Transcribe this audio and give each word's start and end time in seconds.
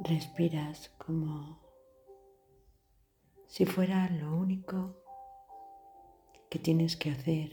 respiras 0.00 0.90
como 0.98 1.58
si 3.46 3.64
fuera 3.64 4.08
lo 4.10 4.36
único 4.36 5.02
que 6.50 6.58
tienes 6.58 6.96
que 6.96 7.10
hacer 7.10 7.52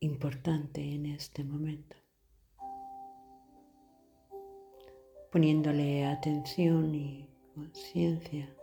importante 0.00 0.94
en 0.94 1.06
este 1.06 1.44
momento. 1.44 1.96
Poniéndole 5.32 6.04
atención 6.06 6.94
y 6.94 7.28
conciencia. 7.54 8.54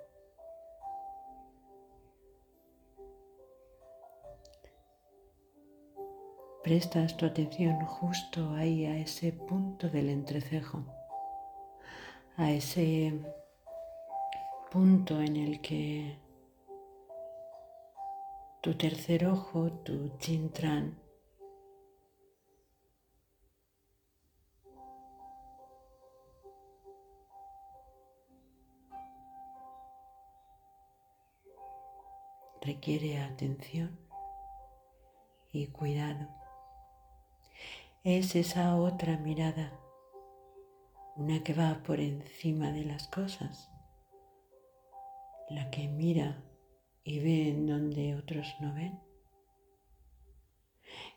Prestas 6.64 7.16
tu 7.16 7.26
atención 7.26 7.80
justo 7.86 8.52
ahí 8.52 8.86
a 8.86 8.98
ese 8.98 9.32
punto 9.32 9.90
del 9.90 10.10
entrecejo 10.10 10.97
a 12.38 12.52
ese 12.52 13.14
punto 14.72 15.20
en 15.20 15.38
el 15.38 15.60
que 15.60 16.20
tu 18.62 18.76
tercer 18.78 19.26
ojo, 19.26 19.72
tu 19.84 20.16
chintran, 20.20 21.00
requiere 32.62 33.18
atención 33.18 34.00
y 35.52 35.68
cuidado. 35.68 36.28
Es 38.04 38.36
esa 38.36 38.76
otra 38.76 39.18
mirada 39.18 39.87
una 41.18 41.44
que 41.44 41.54
va 41.54 41.82
por 41.84 42.00
encima 42.00 42.72
de 42.72 42.86
las 42.86 43.08
cosas, 43.08 43.72
la 45.50 45.70
que 45.72 45.88
mira 45.88 46.44
y 47.04 47.20
ve 47.20 47.50
en 47.50 47.66
donde 47.66 48.16
otros 48.16 48.56
no 48.60 48.74
ven. 48.74 49.00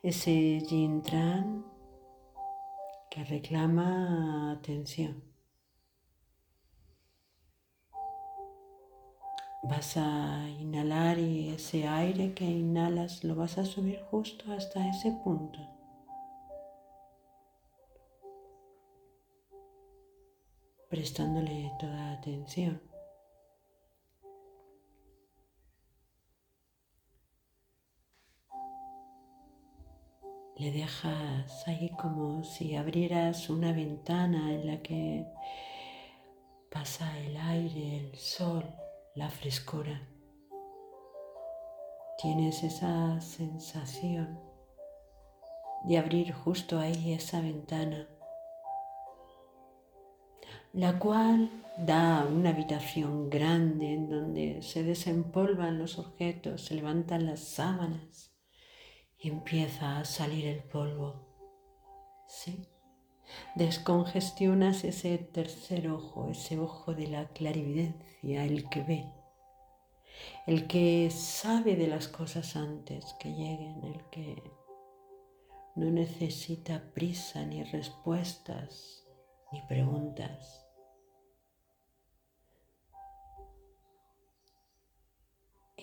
Ese 0.03 0.63
Jintran 0.67 1.67
que 3.11 3.25
reclama 3.25 4.53
atención. 4.53 5.23
Vas 9.65 9.99
a 9.99 10.49
inhalar 10.49 11.19
y 11.19 11.51
ese 11.51 11.87
aire 11.87 12.33
que 12.33 12.45
inhalas 12.45 13.23
lo 13.23 13.35
vas 13.35 13.59
a 13.59 13.67
subir 13.67 14.01
justo 14.11 14.51
hasta 14.53 14.89
ese 14.89 15.13
punto. 15.23 15.80
Prestándole 20.91 21.73
toda 21.79 22.13
atención. 22.13 22.83
Le 30.57 30.73
dejas 30.73 31.67
ahí 31.69 31.91
como 31.91 32.43
si 32.45 32.75
abrieras 32.75 33.49
una 33.49 33.73
ventana 33.73 34.53
en 34.53 34.67
la 34.67 34.83
que 34.83 35.27
pasa 36.71 37.19
el 37.21 37.37
aire, 37.37 37.99
el 37.99 38.19
sol, 38.19 38.65
la 39.15 39.31
frescura. 39.31 40.03
Tienes 42.21 42.65
esa 42.65 43.21
sensación 43.21 44.39
de 45.85 45.99
abrir 45.99 46.33
justo 46.33 46.79
ahí 46.79 47.13
esa 47.15 47.41
ventana 47.41 48.09
la 50.73 50.99
cual 50.99 51.51
da 51.79 52.27
una 52.27 52.51
habitación 52.51 53.29
grande 53.31 53.95
en 53.95 54.09
donde 54.09 54.63
se 54.63 54.83
desempolvan 54.85 55.79
los 55.79 55.99
objetos, 55.99 56.63
se 56.67 56.75
levantan 56.75 57.27
las 57.27 57.41
sábanas 57.41 58.33
y 59.19 59.31
empieza 59.31 59.99
a 59.99 60.05
salir 60.05 60.47
el 60.47 60.63
polvo. 60.63 61.27
¿Sí? 62.29 62.69
Descongestionas 63.55 64.85
ese 64.85 65.19
tercer 65.19 65.89
ojo, 65.89 66.29
ese 66.31 66.59
ojo 66.59 66.95
de 66.95 67.09
la 67.09 67.29
clarividencia, 67.29 68.45
el 68.45 68.69
que 68.69 68.83
ve, 68.83 69.13
el 70.47 70.67
que 70.67 71.11
sabe 71.11 71.77
de 71.77 71.89
las 71.89 72.09
cosas 72.09 72.57
antes 72.57 73.15
que 73.19 73.31
lleguen, 73.31 73.85
el 73.85 74.05
que 74.11 74.43
no 75.75 75.91
necesita 75.91 76.93
prisa 76.93 77.45
ni 77.45 77.63
respuestas 77.65 79.10
ni 79.53 79.63
preguntas 79.63 80.71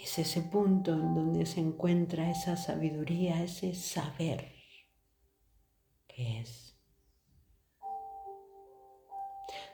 Es 0.01 0.19
ese 0.19 0.41
punto 0.41 0.93
en 0.93 1.15
donde 1.15 1.45
se 1.45 1.59
encuentra 1.59 2.29
esa 2.29 2.55
sabiduría, 2.55 3.43
ese 3.43 3.73
saber 3.73 4.53
que 6.07 6.39
es. 6.39 6.79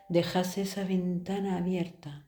Dejas 0.10 0.58
esa 0.58 0.86
ventana 0.86 1.58
abierta 1.58 2.26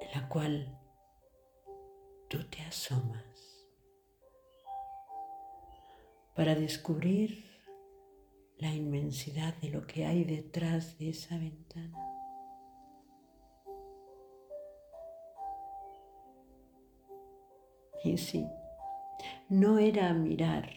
en 0.00 0.20
la 0.20 0.28
cual 0.28 0.78
tú 2.28 2.42
te 2.48 2.62
asomas 2.62 3.31
para 6.34 6.54
descubrir 6.54 7.44
la 8.58 8.72
inmensidad 8.72 9.54
de 9.56 9.70
lo 9.70 9.86
que 9.86 10.06
hay 10.06 10.24
detrás 10.24 10.98
de 10.98 11.10
esa 11.10 11.36
ventana. 11.36 11.98
Y 18.04 18.18
sí, 18.18 18.46
no 19.48 19.78
era 19.78 20.12
mirar 20.12 20.70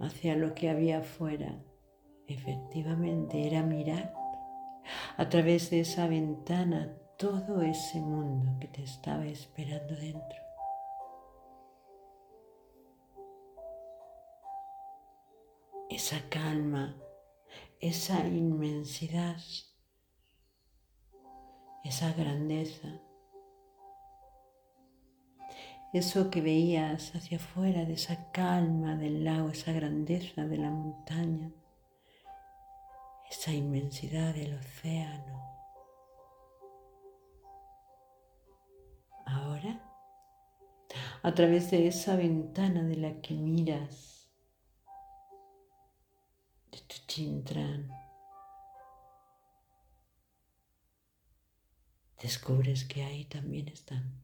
hacia 0.00 0.36
lo 0.36 0.54
que 0.54 0.68
había 0.68 0.98
afuera, 0.98 1.62
efectivamente 2.26 3.46
era 3.46 3.62
mirar 3.62 4.12
a 5.16 5.28
través 5.28 5.70
de 5.70 5.80
esa 5.80 6.08
ventana 6.08 6.96
todo 7.18 7.62
ese 7.62 8.00
mundo 8.00 8.58
que 8.60 8.68
te 8.68 8.82
estaba 8.82 9.24
esperando 9.26 9.94
dentro. 9.94 10.51
Esa 15.94 16.20
calma, 16.28 16.96
esa 17.80 18.26
inmensidad, 18.26 19.40
esa 21.84 22.12
grandeza 22.12 23.00
eso 25.92 26.30
que 26.30 26.40
veías 26.40 27.14
hacia 27.14 27.36
afuera 27.36 27.84
de 27.84 27.94
esa 27.94 28.30
calma 28.32 28.96
del 28.96 29.24
lago, 29.24 29.50
esa 29.50 29.72
grandeza 29.72 30.46
de 30.46 30.56
la 30.56 30.70
montaña, 30.70 31.52
esa 33.30 33.52
inmensidad 33.52 34.34
del 34.34 34.54
océano. 34.54 35.42
Ahora, 39.26 39.82
a 41.22 41.34
través 41.34 41.70
de 41.70 41.86
esa 41.86 42.16
ventana 42.16 42.82
de 42.84 42.96
la 42.96 43.20
que 43.20 43.34
miras, 43.34 44.21
de 46.72 46.78
tu 46.80 46.96
chintran, 47.06 47.88
descubres 52.20 52.84
que 52.84 53.04
ahí 53.04 53.24
también 53.26 53.68
están 53.68 54.22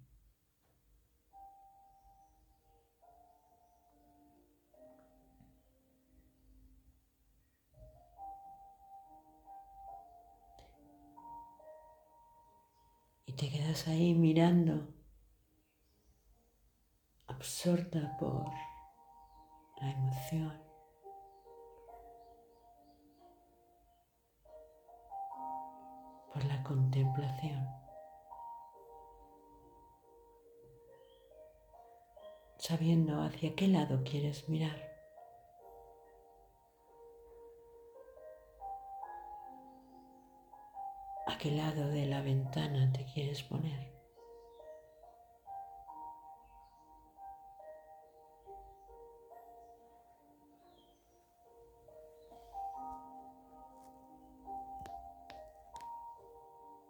te 13.38 13.48
quedas 13.48 13.86
ahí 13.86 14.14
mirando, 14.14 14.92
absorta 17.28 18.16
por 18.18 18.50
la 19.80 19.92
emoción. 19.92 20.67
Por 26.38 26.46
la 26.46 26.62
contemplación. 26.62 27.68
Sabiendo 32.58 33.22
hacia 33.22 33.54
qué 33.56 33.66
lado 33.66 34.02
quieres 34.04 34.48
mirar. 34.48 34.86
a 41.26 41.36
qué 41.36 41.50
lado 41.50 41.88
de 41.88 42.06
la 42.06 42.22
ventana 42.22 42.90
te 42.90 43.04
quieres 43.04 43.42
poner. 43.42 43.97